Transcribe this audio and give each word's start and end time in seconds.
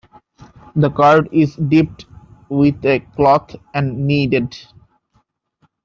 The 0.75 0.89
curd 0.89 1.29
is 1.31 1.55
dipped 1.57 2.07
with 2.49 2.83
a 2.83 3.01
cloth 3.15 3.55
and 3.75 4.07
kneaded. 4.07 4.57